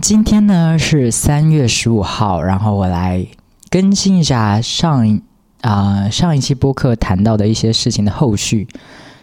[0.00, 3.26] 今天呢是三月十五号，然后我来
[3.70, 5.20] 更新一下上
[5.60, 8.66] 啊上一期播客谈到的一些事情的后续。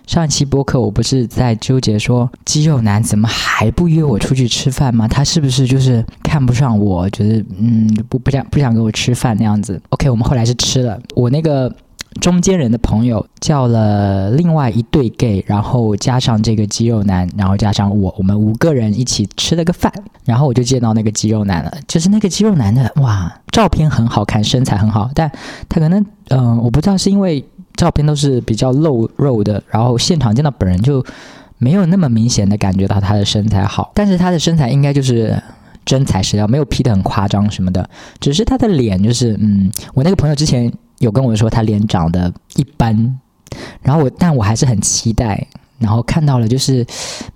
[0.06, 5.08] 上一期播客我不是在纠结说肌肉男怎么还不约我出去吃饭吗？
[5.08, 11.74] 他是不是就是看不上我，觉得嗯不不想不想跟我吃饭那样子？OK，我们后来是吃了，我那个。
[12.20, 19.92] 中间人的朋友叫了另外一对 gay，然后加上这个肌肉男，然后加上我，我们五个人一起吃了个饭，
[20.26, 21.72] 然后我就见到那个肌肉男了。
[21.88, 25.32] 就是那个肌肉男的，哇，照片很好看，身材很好，但
[25.70, 27.44] 他可能，嗯，我不知道是因为
[27.76, 31.06] 照片都是比较露肉的，然后现场见到本人就
[31.60, 35.40] 没有那么明显的感觉到他的身材好，但是他的身材应该就是
[35.86, 37.88] 真材实料，没有 P 的很夸张什么的，
[38.20, 40.74] 只是他的脸就是，嗯，我那个朋友之前。
[41.00, 43.20] 有跟我说他脸长得一般，
[43.82, 45.48] 然后我但我还是很期待，
[45.80, 46.86] 然后看到了就是，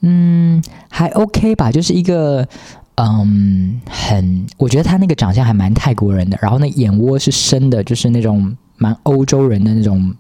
[0.02, 2.48] 嗯，还 OK 吧，就是一个，
[2.96, 10.14] 嗯，很，我觉得他那个长相还蛮泰国人的，然后那眼窝是深的，就是那种蛮欧洲人的那种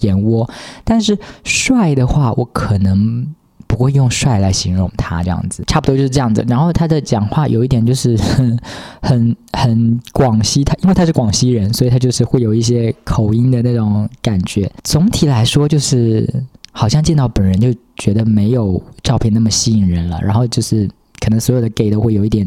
[0.00, 0.48] 眼窝，
[0.84, 3.34] 但是帅的话，我可能。
[3.70, 6.44] 不会用帅来形容他这样子，差不多就是这样子。
[6.48, 8.58] 然后他的讲话有一点就是 很
[9.00, 14.68] 很很广西，他因为他是广西人，所以他就是会有一些口音的那种感觉。
[14.82, 16.28] 总体来说，就是
[16.72, 20.18] 好像见到本人就觉得没有照片那么吸引人了。
[20.20, 20.90] 然后就是
[21.20, 22.44] 可能所有的 gay 都会有一点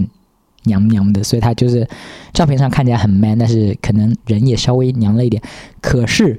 [0.66, 1.88] 娘娘的，所以他就是
[2.34, 5.42] 照片上看起来很 man，但是可能人也稍微娘了一点。
[5.80, 6.38] 可是，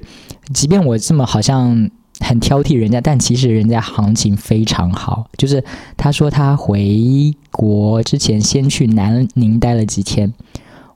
[0.52, 1.90] 即便我这么好像。
[2.20, 5.26] 很挑剔人家，但其实人家行情非常好。
[5.36, 5.62] 就是
[5.96, 10.32] 他说他回国之前先去南宁待了几天，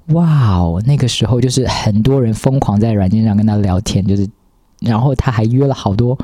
[0.08, 4.28] 哇哦，那个时候就是很多人疯狂在软件上跟他聊天，就是
[4.80, 6.19] 然后他还约了好多。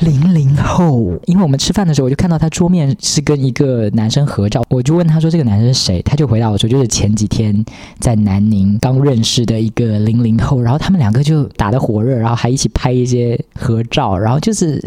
[0.00, 7.64] 零零后，因为我们吃饭的时候，我就看到他桌面是跟一个男生合照，我就问他说：“这个男生是谁？”他就回答我说：“就是前几天
[7.98, 14.78] 在南宁刚认识的一个零零后。”然后他们两个就打得火热，然后还一起拍一些合照，然后就是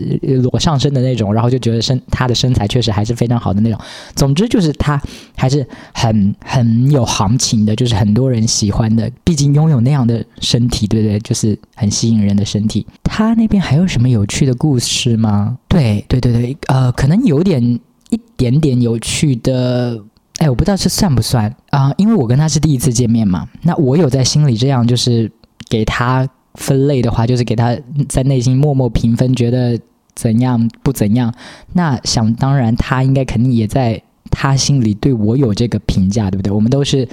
[0.42, 3.80] 裸上身的那种，然后就觉得身他的身材确实还是非常好的那种。
[4.16, 5.00] 总之就是他
[5.36, 9.12] 还是很很有行情的，就是很多人喜欢的。
[9.24, 11.20] 毕竟拥有那样的身体，对不对？
[11.20, 12.84] 就是很吸引人的身体。
[13.04, 15.03] 他那边还有什么有趣的故事？
[15.12, 15.58] 是吗？
[15.68, 17.62] 对对对对，呃，可能有点
[18.10, 20.02] 一点点有趣的，
[20.38, 21.94] 哎，我不知道这算不算啊？
[21.98, 25.32] 因为我跟他是第一次见面嘛，那我有在心里这样，就是
[25.70, 27.78] 给他分类的话，就是给他
[28.08, 29.78] 在内心默默评分，觉得
[30.16, 31.34] 怎样不怎样。
[31.74, 36.52] 那想当然，他应该肯定也在他心里对我有这个评价，对不对？
[36.52, 37.08] 我们都是。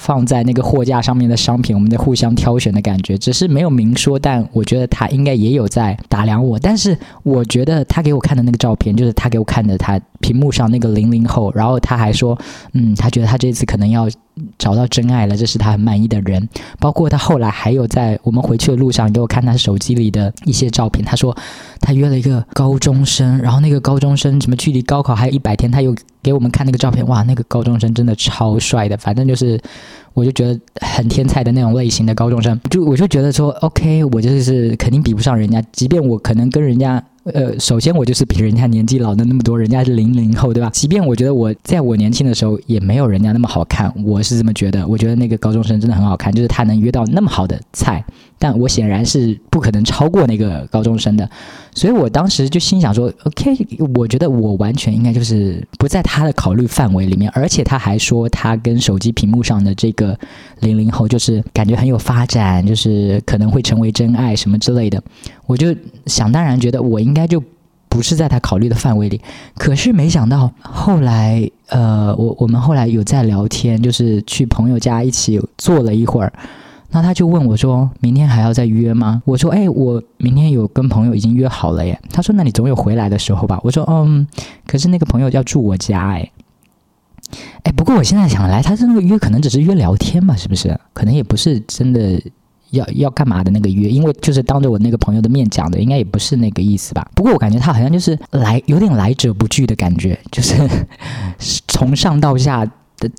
[0.00, 6.58] 放在那个货架上面的商品，我们在互相挑选的感觉，只是没有明说，但我觉得他应该也有在打量我。
[6.58, 12.36] 但是我觉得他给我看的那个照片，就是他给我看的他屏幕上那个零零后，然后他还说，
[12.72, 14.08] 嗯，他觉得他这次可能要
[14.58, 16.48] 找到真爱了，这是他很满意的人。
[16.78, 21.36] 包括他后来还有在我们回去的路上给我看他手机里的一些照片，他说
[21.80, 29.60] 他约了一个高中生，然后那个高中生什么距离高考还有一百天，他又给我们看那个照片，哇，那个高中生真的超帅的，反正就是。
[30.14, 37.02] 我就觉得很天才的那种类型的高中生，就我就觉得说，OK，我就是肯定比不上人家，即便我可能跟人家。
[37.24, 40.70] 呃，首先我就是比人家年纪老的那么多，人家是零零后，对吧？
[40.72, 44.88] 即便我觉得我在我年轻的时候也没有人家那么好看，我是这么觉得。
[44.88, 48.02] 我觉得那个高中生真的很好看，就是他能约到那么好的菜，
[48.42, 51.28] 但我显然是不可能超过那个高中生的，
[51.74, 53.54] 所以我当时就心想说，OK，
[53.94, 60.18] 我觉得我完全应该就是不在他的考虑范围里面，而且他还说他跟手机屏幕上的这个
[60.60, 65.02] 零零后就是感觉很有发展，就是可能会成为真爱什么之类的。
[65.46, 65.76] 我就
[66.06, 67.42] 想当然觉得我应该就
[67.90, 69.20] 不是在他考虑的范围里，
[69.54, 76.32] 可是没想到后来，呃，我我们后来有在聊天，就是去朋友家一起坐了一会儿，
[76.90, 84.26] 那他就问我说：“明天还要再约吗？”我说：“哎，我明天有跟朋友已经约好了耶。”他说：“那你总有回来的时候吧？”我说：“嗯，
[84.66, 86.30] 可是那个朋友要住我家，哎，
[87.62, 90.78] 哎，不过我现在想来，他这个约可能只是约聊天嘛，是不是？
[90.92, 92.20] 可能也不是真的。”
[92.70, 97.04] 要要干嘛的那个约，因为就是当着我那个朋友的面讲的，应该也不是那个意思吧。
[97.16, 100.54] 不过我感觉他好像就是来有点来者不拒的感觉，就是
[101.66, 102.64] 从上到下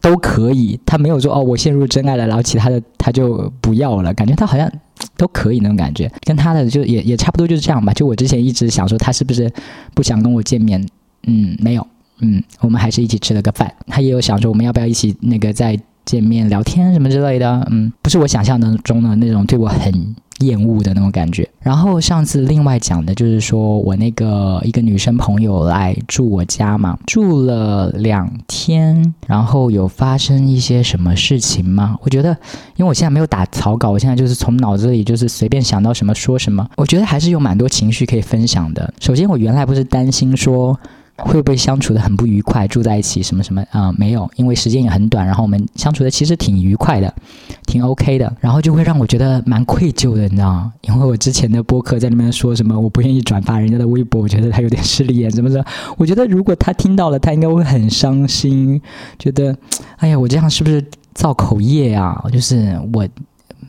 [0.01, 0.79] 都可以。
[0.85, 4.13] 他没有说哦，我陷入真爱了，然后其他的他就不要了。
[4.13, 4.71] 感觉他好像
[5.17, 7.93] 都可以那种感觉，跟他的就也也差不多就是这样吧。
[7.93, 9.51] 就我之前一直想说他是不是
[9.93, 10.85] 不想跟我见面，
[11.27, 11.87] 嗯，没有，
[12.19, 13.73] 嗯，我们还是一起吃了个饭。
[13.87, 15.79] 他也有想说我们要不要一起那个再。
[16.03, 21.47] 见面聊天什么之类的，嗯，不是我想象当中的那种对我很厌恶的那种感觉。
[21.59, 31.97] 然后上次另外讲的就是说我那个一个女生朋友来住我家嘛，住了两天，然后有发生一些什么事情吗？
[32.01, 32.29] 我觉得，
[32.75, 36.67] 因为我现在没有打草稿，我现在就是从脑子里就是随便想到什么说什么。
[36.77, 38.93] 我觉得还是有蛮多情绪可以分享的。
[38.99, 40.77] 首先，我原来不是担心说。
[41.25, 42.67] 会不会相处的很不愉快？
[42.67, 43.91] 住在一起什么什么啊？
[43.97, 47.13] 没有，因为时间也很短，然后我们相处的其实挺愉快的，
[47.65, 48.31] 挺 OK 的。
[48.39, 50.73] 然后就会让我觉得蛮愧疚的，你知道吗？
[50.81, 55.63] 因为我之前的播客在那边说什么，我不愿意转发人家的微博，我觉得他有点势利眼，怎么着？
[55.97, 58.81] 我觉得如果他听到了，他应该会很伤心，
[59.19, 59.55] 觉得
[59.97, 60.83] 哎呀，我这样是不是
[61.13, 62.23] 造口业啊？
[62.31, 63.07] 就是我。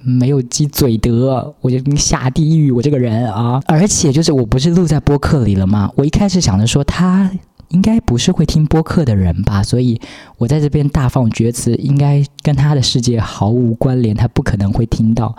[0.02, 2.70] 没有积嘴德，我就下地狱。
[2.70, 5.90] 我这个人啊，而且就是我不是录在播客里了吗？
[5.96, 7.30] 我一开始想着说他
[7.68, 9.98] 应该不是会听播客的人吧，所以
[10.36, 15.34] 我在这边大放厥词，应该跟他的世界毫无关联，他不可能会听到。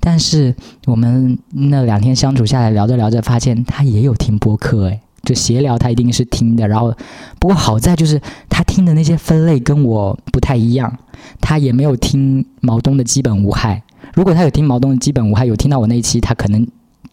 [0.00, 0.54] 但是
[0.86, 6.66] 我们那两天相处下来，聊着聊着，发现他也有听播客，诶，就闲聊他一定是听的。
[6.66, 6.92] 然后
[7.38, 10.96] 不过好在就是他听的那些分类跟我不太一样，
[11.40, 13.82] 他也没有听毛东的基本无害。
[14.16, 16.66] 如果他有听毛东的基本无害，有听到我那一期，他可能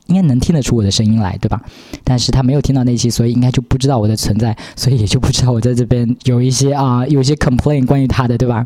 [0.07, 1.61] 应该能听得出我的声音来，对吧？
[2.05, 8.65] 但是他没有听到那一期，所以应该就不知道我的存在，所以也就不知道我在这边有一些啊，有一些 complain 关于他的，对吧？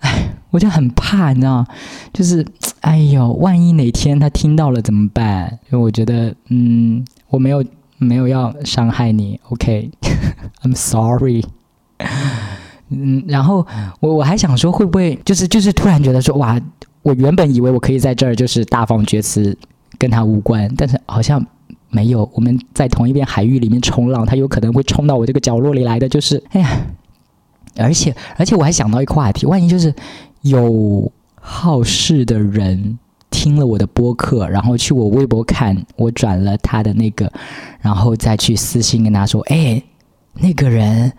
[0.00, 1.64] 哎， 我就很怕，你知道，
[2.12, 2.44] 就是
[2.80, 5.58] 哎呦，万一哪天他听到了怎么办？
[5.70, 7.64] 因为我觉得，嗯，我没有
[7.98, 11.44] 没有要伤害你，OK，I'm sorry。
[12.90, 13.64] 嗯，然后
[14.00, 16.60] 我我还想说，会不会就是就是突然觉得说，哇。
[17.08, 19.56] 我原本以为我可以在这儿就是大放厥词，
[19.96, 21.42] 跟他无关，但是好像
[21.88, 22.30] 没有。
[22.34, 26.06] 我们在同一片海域里面冲浪，他有可能会冲到我这个角落里来的。
[26.06, 26.86] 就是， 哎呀，
[27.78, 29.94] 而且而且我还想到一个话题，万一就是
[30.42, 31.10] 有
[31.40, 32.98] 好事的人
[33.30, 37.32] 听了我的播客，然后去我微博看我转了他的那个，
[37.80, 39.82] 然后再去私信跟他说：“哎，
[40.34, 41.10] 那个人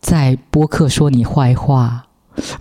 [0.00, 2.06] 在播客说你坏话。”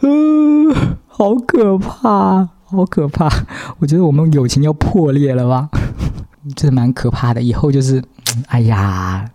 [0.02, 0.98] 嗯。
[1.08, 3.30] 好可怕，好可怕！
[3.78, 5.70] 我觉得我们友情要破裂了吧？
[6.56, 7.42] 这蛮可怕的。
[7.42, 8.02] 以后就是，
[8.48, 9.30] 哎呀，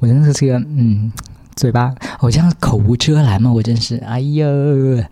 [0.00, 1.10] 我真的是个嗯。
[1.60, 4.46] 嘴巴，我这样口无遮拦嘛，我真是，哎呦，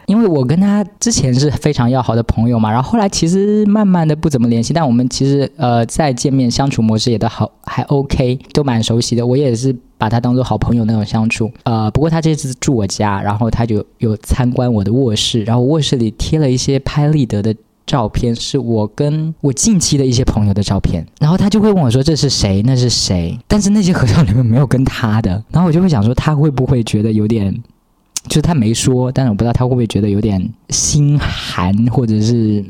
[0.06, 9.26] 因为我跟他之前是非常要好的朋友嘛，然后后来其实慢慢的不怎么联系，但我们其实呃再见面相处模式也都好，还 OK，都蛮熟悉的。
[9.26, 11.52] 我也是把他当做好朋友那种相处。
[11.64, 17.54] 呃，不过他这次住我家，然后他就有参观我的卧室，然后卧室里贴了一些拍立得的。
[17.88, 22.62] 照片是我跟我近期的一些朋友的照片，然后他就会问我说：“这是谁？
[22.67, 27.50] 那是谁？”但是那些合照里面没有跟他的，然后我就会想说，他会不会觉得有点，
[28.29, 32.62] 就是他没说，但是我不知道他会不会觉得有点心寒或者是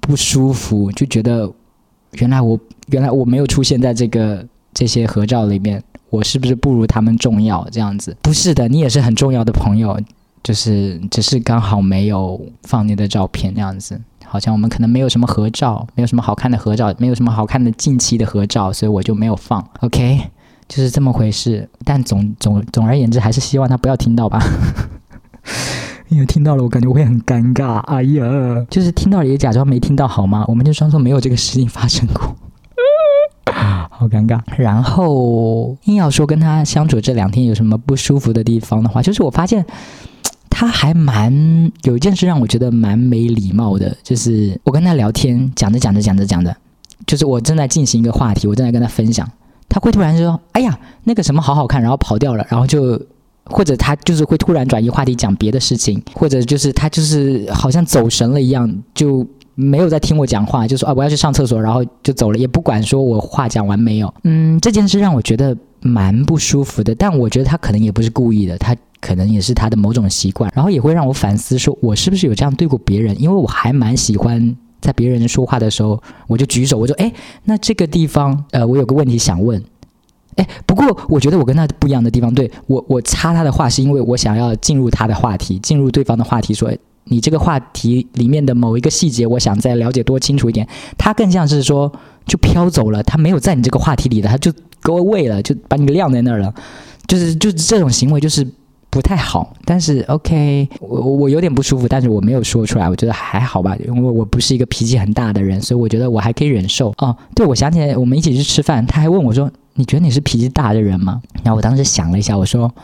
[0.00, 1.52] 不舒服，就觉得
[2.12, 2.58] 原来我
[2.88, 4.42] 原来我没有出现在这个
[4.72, 7.68] 这些合照里面，我是不是不如他们重要？
[7.70, 10.00] 这样子不是的，你也是很重要的朋友，
[10.42, 14.00] 就是只是刚好没有放你的照片那样子。
[14.28, 19.64] 好像我们可能没有什么合照，没有什么好看的合照，没有什么好看的近期的合照，所以我就没有放。
[19.80, 20.20] OK，
[20.66, 21.68] 就是这么回事。
[21.84, 24.42] 但总总总而言之，还是希望他不要听到吧。
[26.08, 27.76] 因为听到了，我感觉我会很尴尬。
[27.82, 30.44] 哎呀，就是听到了也假装没听到好吗？
[30.48, 32.36] 我们就装作没有这个事情发生过。
[33.90, 34.40] 好尴尬。
[34.58, 39.64] 然后硬要说跟他相处这两天有什么不舒服的地方的话，就是我发现。
[40.58, 46.56] 他还蛮有一件事让我觉得蛮没礼貌的，就是我跟他聊天，讲着讲着讲着讲着，
[47.06, 49.30] 就是我正在进行一个话题，我正在跟他分享，
[49.68, 52.98] 他会突然说：“哎呀，那个什么好好看”，然后跑掉了，然后就
[53.44, 64.14] 或者他就是会突然转移话题讲别的事情，或者就是他就是好像走神了一样，就没有在听我讲话，就说啊我要去上厕所，然后就走了，也不管说我话讲完没有。
[64.24, 68.74] 嗯，这件事让我觉得蛮不舒服的，但我觉得他可能也不是故意的，他。
[69.00, 73.20] 可能也是他的某种习惯，然后也会让我反思，说我是不是有这样对过别人？
[73.20, 77.12] 因为我还蛮喜欢在别人说话的时候，我就举手，我说：“哎，
[77.44, 79.62] 那这个地方，呃，我有个问题想问。”
[80.36, 86.70] 哎，不过我觉得我跟他不一样的地方，对我，我插他的话是因为我想要进入他的话题，进入对方的话题，说
[87.04, 90.68] 你这个话题里面的某一个细节，我想再了解多清楚一点。
[90.98, 91.90] 他更像是说
[92.26, 96.54] 就飘走了，他没有在你这个话题里的，他就 go away 了，就把你晾在那儿了，
[97.06, 98.46] 就是就是这种行为就是。
[98.96, 106.94] 不太好，但是 OK，我我有点不舒服，但是我没有说出来，我觉得还好吧，因为我不是一个脾气很大的人，所以我觉得我还可以忍受。
[106.96, 112.74] 哦，对，我想起来，我们一起去吃饭，他还问我说：“你觉得你是脾气大的人吗？”然后我当时想了一下，我说：“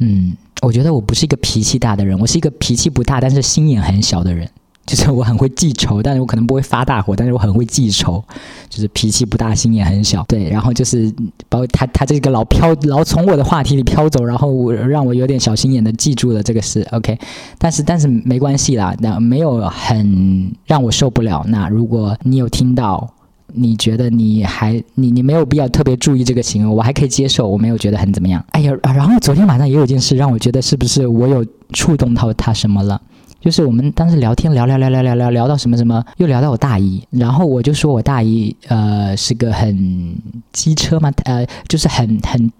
[0.00, 4.48] 嗯，我觉得我不是一个脾气大的人，我是一个脾气不大，但是心眼很小的人。”
[4.88, 8.24] 就是我很会记仇，但是我可能不会发大火，但是我很会记仇，
[8.70, 10.24] 就是脾气不大，心眼很小。
[10.26, 11.12] 对，然后就是
[11.50, 16.86] 包括他他这个老飘老从我的话题里飘走，然后我让我有点小心眼的记住了这个事。
[16.92, 17.18] OK，
[17.58, 21.44] 但是但是没关系啦，那没有很让我受不了。
[21.48, 23.06] 那如果你有听到，
[23.52, 28.42] 你觉得你还你你没有必要特别注意这个行为，我还可以接受，我没有觉得很怎么样。
[28.52, 33.00] 哎呀，然后昨天晚上也有一件事让我觉得是不是我有触动到他什么了。
[33.40, 40.14] 就是我们当时聊天聊聊聊聊聊聊聊到什么什么，又聊到我大姨，然后我就说我大姨呃是个很
[40.52, 42.50] 机车嘛，呃就是很很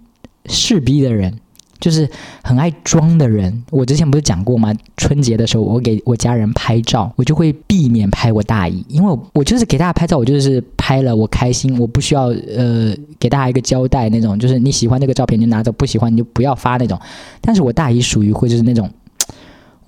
[0.45, 1.37] 势逼的人，
[1.81, 2.09] 就是
[2.43, 3.63] 很爱装的人。
[3.71, 4.73] 我之前不是讲过吗？
[4.95, 16.97] 春节的时候我给我家人拍照，我就会避免拍我大姨，因为我就是给大家拍照，我就是拍了我开心，我不需要呃给大家一个交代那种，就是你喜欢这个照片就拿走，不喜欢你就不要发那种。
[17.41, 18.89] 但是我大姨属于会就是那种。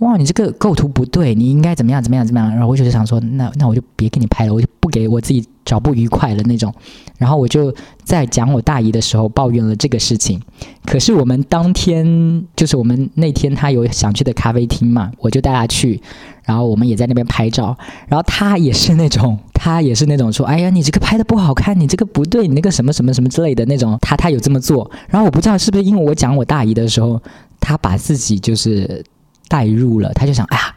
[0.01, 2.50] 哇，你这个构图不对，你应该怎么样怎么样怎么样？
[2.50, 6.74] 然后我就想说，那那我就别给你拍了，我就不给我自己找不愉快的那种。
[7.20, 7.72] 然后我就
[8.03, 10.41] 在讲我大姨的时候抱怨了这个事情。
[10.88, 16.01] 可是我们当天就是我们那天他有想去的咖啡厅嘛，我就带他去，
[16.46, 17.77] 然后我们也在那边拍照。
[18.08, 23.96] 然后他也是那种， 他也是那种说，哎呀，你这个拍的不好看，你这个不对，你那个什么什么什么之类的那种。
[24.01, 24.89] 他他有这么做。
[25.10, 27.22] 然后我不知道是不是因为我讲我大姨的时候，
[27.60, 29.03] 他把自己就是。
[29.51, 30.74] 代入了，他就想，哎呀，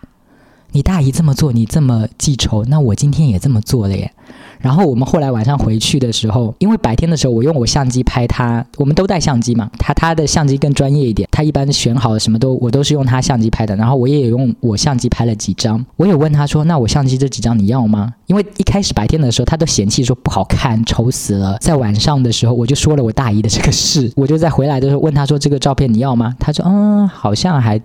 [0.73, 4.11] 你大姨这么做，你这么记仇，那我今天也这么做了耶。
[4.59, 13.77] 然后我们后来晚上回去的时候，因为白天的时候我用我相机拍他，我们都带相机嘛，他他的相机更专业一点，他一般选好了什么都我都是用他相机拍的。
[13.77, 18.15] 然后我也用我相机拍了几张，我有问他说，那我相机这几张你要吗？
[18.27, 21.59] 因为一开始白天的时候他都嫌弃说不好看，丑死了。
[21.61, 26.35] 在晚上的时候我就说了我大姨的这个事，我就在回来的时候问他说这个照片你要吗？
[26.41, 27.81] 他说嗯，好像还。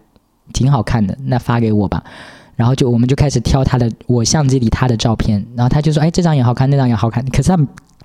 [0.53, 2.03] 挺好看的，那发给我吧。
[2.56, 7.58] 然后就我们就开始挑他的我相机里他的照片，然后他就说：“哎，这张也好看，那张也好看。”可是他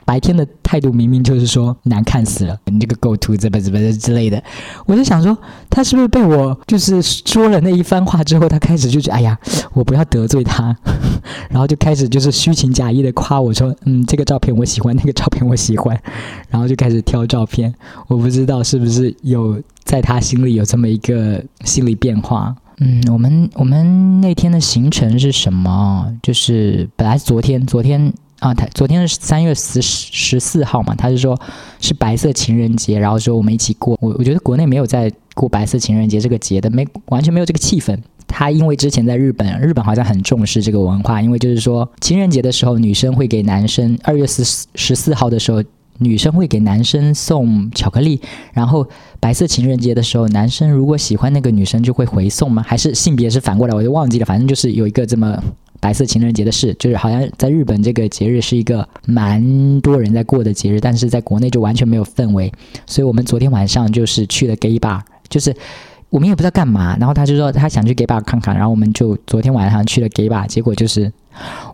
[0.05, 4.41] 白天的态度明明就是说难看死了，你这个构图怎么怎么之类的。
[4.87, 5.37] 我就想说，
[5.69, 9.37] 他是不是被我就是说了那一番话之后，他开始就觉得：“哎呀，
[9.73, 10.77] 我不要得罪他。”
[11.51, 16.01] 然后就开始就是虚情假意的夸我说：“嗯，这个照片我喜欢，那个照片我喜欢。
[16.51, 17.75] ”然后就开始挑照片。
[18.09, 19.63] 我不知道是不是有。
[19.85, 22.57] 在他心里有这么一个心理变化。
[22.79, 26.11] 嗯，我们我们那天的行程是什么？
[26.23, 28.11] 就是本来昨天昨天
[28.41, 31.39] 啊，他昨天是三月十十四号嘛，他是说
[31.81, 33.97] 是白色情人节，然后说我们一起过。
[34.01, 37.99] 我我觉得国内没有在过白色情人节这个节的，没完全没有这个气氛。
[38.27, 44.43] 他因为之前在日本，日本好像很重视这个文化，因为就是说情人节的时候，女生会给男生二月十
[44.75, 45.63] 十四号的时候。
[45.99, 48.21] 女生会给男生送巧克力，
[48.53, 48.85] 然后
[49.21, 52.65] 白色情人节的时候，男生如果喜欢那个女生就会回送吗？
[52.67, 53.75] 还是性别是反过来？
[53.77, 54.27] 我就忘记了。
[54.27, 55.41] 反正就是有一个这么
[55.79, 62.53] 白色情人节的事，就是好像在日本这个节日是一个蛮多人在过的节日，但是在国内就完全没有氛围。
[62.87, 65.01] 所以我们昨天晚上就是去了 gay bar，
[65.35, 65.53] 就是
[66.11, 71.13] 我们也不知道干嘛，然后他就说他想去 gay bar 看看，然后我们就昨天晚上去了 gay bar，结果就是。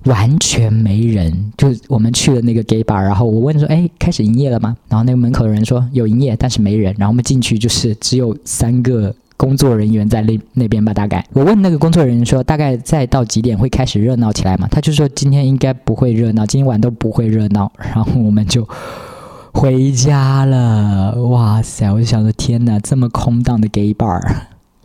[0.04, 11.22] 完全没人，就我们去了那个 gay bar，然后我问说：“哎，开始营业了吗？”然后那个门口的人说：“有营业，但是没人。”然后我们进去就是只有三个工作人员在那那边吧，大概。
[11.34, 18.66] 我问那个工作人员说：“大概再到几点会开始热闹起来嘛？”他就说：“今天应该不会热闹，今晚都不会热闹。”然后我们就
[19.52, 21.14] 回家了。
[21.24, 21.90] 哇塞！
[21.92, 24.20] 我就想着：“天哪，这么空荡的 gay bar。”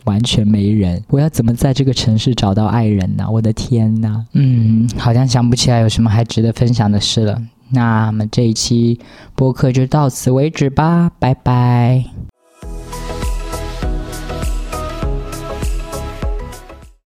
[0.06, 3.26] 完全没人，我要怎么在这个城市找到爱人呢？
[3.28, 7.42] 我的天呐，嗯，好像想不起来有什么还值得分享的事了。
[7.70, 9.00] 那么这一期
[9.34, 12.04] 播客就到此为止吧，拜拜。